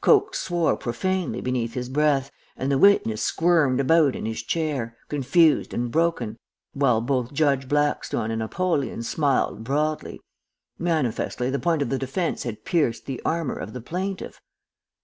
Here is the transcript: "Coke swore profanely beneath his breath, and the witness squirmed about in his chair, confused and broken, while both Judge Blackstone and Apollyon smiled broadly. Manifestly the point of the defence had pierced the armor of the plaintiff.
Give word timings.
"Coke 0.00 0.34
swore 0.34 0.76
profanely 0.76 1.40
beneath 1.40 1.74
his 1.74 1.88
breath, 1.88 2.32
and 2.56 2.72
the 2.72 2.76
witness 2.76 3.22
squirmed 3.22 3.78
about 3.78 4.16
in 4.16 4.26
his 4.26 4.42
chair, 4.42 4.96
confused 5.08 5.72
and 5.72 5.92
broken, 5.92 6.38
while 6.72 7.00
both 7.00 7.32
Judge 7.32 7.68
Blackstone 7.68 8.32
and 8.32 8.42
Apollyon 8.42 9.04
smiled 9.04 9.62
broadly. 9.62 10.20
Manifestly 10.76 11.50
the 11.50 11.60
point 11.60 11.82
of 11.82 11.88
the 11.90 11.98
defence 11.98 12.42
had 12.42 12.64
pierced 12.64 13.06
the 13.06 13.22
armor 13.24 13.54
of 13.58 13.74
the 13.74 13.80
plaintiff. 13.80 14.40